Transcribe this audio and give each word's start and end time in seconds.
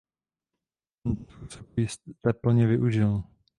Tento 1.03 1.31
způsob 1.33 1.77
jste 1.77 2.33
plně 2.41 2.67
využil. 2.67 3.23